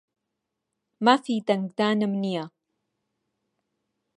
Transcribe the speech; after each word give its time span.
مافی 1.05 1.35
دەنگدانم 1.47 2.13
نییە. 2.23 2.45